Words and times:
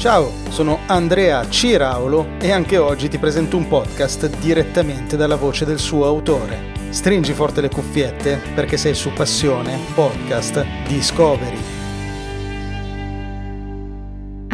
Ciao, 0.00 0.32
sono 0.48 0.78
Andrea 0.86 1.46
Ciraulo 1.50 2.38
e 2.40 2.50
anche 2.50 2.78
oggi 2.78 3.08
ti 3.08 3.18
presento 3.18 3.58
un 3.58 3.68
podcast 3.68 4.34
direttamente 4.38 5.14
dalla 5.14 5.36
voce 5.36 5.66
del 5.66 5.78
suo 5.78 6.06
autore. 6.06 6.72
Stringi 6.88 7.34
forte 7.34 7.60
le 7.60 7.68
cuffiette 7.68 8.40
perché 8.54 8.78
sei 8.78 8.94
su 8.94 9.12
Passione 9.12 9.78
Podcast 9.92 10.64
Discovery. 10.88 11.79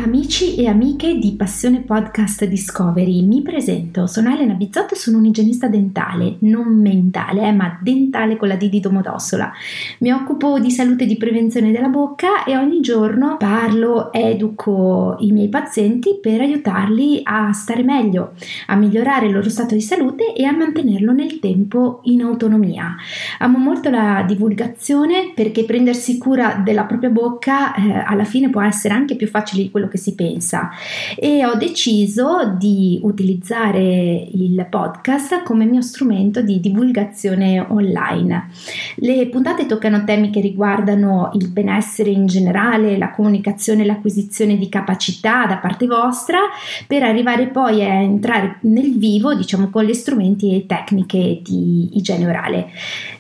Amici 0.07 0.55
e 0.55 0.69
amiche 0.69 1.19
di 1.19 1.33
Passione 1.33 1.81
Podcast 1.81 2.45
Discovery, 2.45 3.23
mi 3.23 3.43
presento, 3.43 4.07
sono 4.07 4.33
Elena 4.33 4.53
Bizzotto 4.53 4.95
e 4.95 4.97
sono 4.97 5.19
un'igienista 5.19 5.67
dentale, 5.67 6.37
non 6.43 6.81
mentale, 6.81 7.49
eh, 7.49 7.51
ma 7.51 7.77
dentale 7.83 8.37
con 8.37 8.47
la 8.47 8.55
D 8.55 8.69
di 8.69 8.79
Domodossola. 8.79 9.53
Mi 9.99 10.13
occupo 10.13 10.61
di 10.61 10.71
salute 10.71 11.03
e 11.03 11.07
di 11.09 11.17
prevenzione 11.17 11.73
della 11.73 11.89
bocca 11.89 12.45
e 12.45 12.57
ogni 12.57 12.79
giorno 12.83 13.37
parlo, 13.37 14.13
educo 14.13 15.17
i 15.19 15.33
miei 15.33 15.49
pazienti 15.49 16.21
per 16.23 16.41
aiutarli 16.41 17.23
a 17.25 17.53
stare 17.53 17.83
meglio, 17.83 18.35
a 18.69 18.77
migliorare 18.77 19.27
il 19.27 19.33
loro 19.33 19.51
stato 19.51 19.75
di 19.75 19.81
salute 19.81 20.35
e 20.35 20.45
a 20.45 20.53
mantenerlo 20.53 21.11
nel 21.11 21.41
tempo 21.41 21.99
in 22.05 22.23
autonomia. 22.23 22.95
Amo 23.41 23.59
molto 23.59 23.91
la 23.91 24.23
divulgazione 24.25 25.33
perché 25.35 25.65
prendersi 25.65 26.17
cura 26.17 26.63
della 26.65 26.85
propria 26.85 27.11
bocca 27.11 27.75
eh, 27.75 28.05
alla 28.07 28.23
fine 28.23 28.51
può 28.51 28.63
essere 28.63 28.95
anche 28.95 29.17
più 29.17 29.27
facile 29.27 29.63
di 29.63 29.71
quello 29.73 29.89
che 29.89 29.95
che 29.97 29.99
si 29.99 30.15
pensa 30.15 30.71
e 31.17 31.45
ho 31.45 31.57
deciso 31.57 32.55
di 32.57 33.01
utilizzare 33.03 34.29
il 34.33 34.67
podcast 34.69 35.43
come 35.43 35.65
mio 35.65 35.81
strumento 35.81 36.43
di 36.43 36.61
divulgazione 36.61 37.65
online. 37.69 38.51
Le 38.97 39.27
puntate 39.29 39.67
toccano 39.67 40.05
temi 40.05 40.31
che 40.31 40.41
riguardano 40.41 41.31
il 41.35 41.49
benessere 41.49 42.11
in 42.11 42.27
generale, 42.27 42.99
la 42.99 43.11
comunicazione 43.11 43.83
e 43.83 43.87
l'acquisizione 43.87 44.57
di 44.57 44.69
capacità 44.69 45.47
da 45.47 45.57
parte 45.57 45.87
vostra 45.87 46.39
per 46.87 47.03
arrivare 47.03 47.49
poi 47.49 47.83
a 47.83 47.95
entrare 47.95 48.59
nel 48.63 48.97
vivo, 48.99 49.35
diciamo, 49.35 49.71
con 49.71 49.85
gli 49.85 49.95
strumenti 49.95 50.55
e 50.55 50.67
tecniche 50.67 51.41
di 51.43 51.97
igiene 51.97 52.27
orale. 52.27 52.69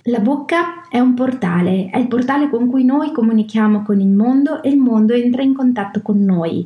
La 0.04 0.20
bocca 0.20 0.88
è 0.88 1.00
un 1.00 1.14
portale, 1.14 1.88
è 1.90 1.98
il 1.98 2.06
portale 2.06 2.48
con 2.48 2.68
cui 2.68 2.84
noi 2.84 3.12
comunichiamo 3.12 3.82
con 3.82 4.00
il 4.00 4.08
mondo 4.08 4.62
e 4.62 4.68
il 4.68 4.76
mondo 4.76 5.14
entra 5.14 5.42
in 5.42 5.54
contatto 5.54 6.02
con 6.02 6.22
noi. 6.22 6.65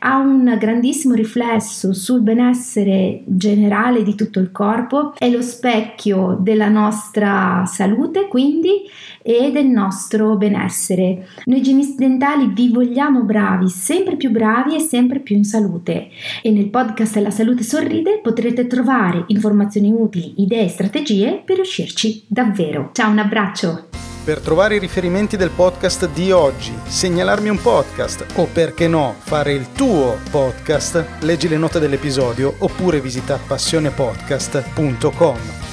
Ha 0.00 0.16
un 0.18 0.56
grandissimo 0.58 1.14
riflesso 1.14 1.92
sul 1.92 2.20
benessere 2.20 3.22
generale 3.26 4.02
di 4.02 4.14
tutto 4.14 4.40
il 4.40 4.50
corpo, 4.52 5.14
è 5.16 5.28
lo 5.28 5.42
specchio 5.42 6.36
della 6.40 6.68
nostra 6.68 7.64
salute 7.66 8.28
quindi 8.28 8.82
e 9.22 9.50
del 9.52 9.66
nostro 9.66 10.36
benessere. 10.36 11.26
Noi 11.44 11.58
igienisti 11.58 11.96
dentali 11.96 12.50
vi 12.52 12.70
vogliamo 12.70 13.22
bravi, 13.22 13.68
sempre 13.68 14.16
più 14.16 14.30
bravi 14.30 14.74
e 14.74 14.80
sempre 14.80 15.20
più 15.20 15.36
in 15.36 15.44
salute 15.44 16.08
e 16.42 16.50
nel 16.50 16.68
podcast 16.68 17.16
La 17.16 17.30
salute 17.30 17.62
sorride 17.62 18.20
potrete 18.22 18.66
trovare 18.66 19.24
informazioni 19.28 19.92
utili, 19.92 20.34
idee 20.38 20.64
e 20.64 20.68
strategie 20.68 21.42
per 21.44 21.56
riuscirci 21.56 22.24
davvero. 22.26 22.90
Ciao, 22.92 23.10
un 23.10 23.18
abbraccio! 23.18 23.89
Per 24.30 24.38
trovare 24.38 24.76
i 24.76 24.78
riferimenti 24.78 25.36
del 25.36 25.50
podcast 25.50 26.08
di 26.10 26.30
oggi, 26.30 26.72
segnalarmi 26.86 27.48
un 27.48 27.60
podcast 27.60 28.24
o 28.36 28.46
perché 28.46 28.86
no 28.86 29.16
fare 29.18 29.54
il 29.54 29.72
tuo 29.72 30.18
podcast, 30.30 31.04
leggi 31.22 31.48
le 31.48 31.56
note 31.56 31.80
dell'episodio 31.80 32.54
oppure 32.58 33.00
visita 33.00 33.40
passionepodcast.com. 33.44 35.69